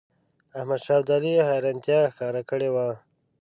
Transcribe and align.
احمدشاه 0.57 0.97
ابدالي 0.99 1.31
حیرانیتا 1.47 1.97
ښکاره 2.13 2.41
کړې 2.49 2.69
وه. 2.73 2.87